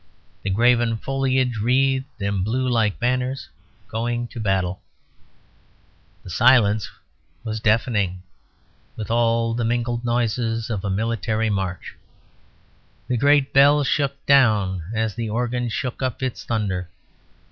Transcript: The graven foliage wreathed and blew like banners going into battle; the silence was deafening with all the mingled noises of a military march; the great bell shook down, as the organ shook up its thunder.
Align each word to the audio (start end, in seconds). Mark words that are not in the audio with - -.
The 0.41 0.49
graven 0.49 0.97
foliage 0.97 1.57
wreathed 1.59 2.19
and 2.19 2.43
blew 2.43 2.67
like 2.67 2.97
banners 2.99 3.49
going 3.87 4.21
into 4.21 4.39
battle; 4.39 4.81
the 6.23 6.29
silence 6.31 6.89
was 7.43 7.59
deafening 7.59 8.23
with 8.95 9.11
all 9.11 9.53
the 9.53 9.63
mingled 9.63 10.03
noises 10.03 10.71
of 10.71 10.83
a 10.83 10.89
military 10.89 11.51
march; 11.51 11.95
the 13.07 13.15
great 13.15 13.53
bell 13.53 13.83
shook 13.83 14.25
down, 14.25 14.85
as 14.91 15.13
the 15.13 15.29
organ 15.29 15.69
shook 15.69 16.01
up 16.01 16.23
its 16.23 16.43
thunder. 16.43 16.89